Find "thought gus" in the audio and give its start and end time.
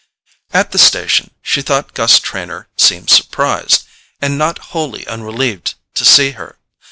1.61-2.17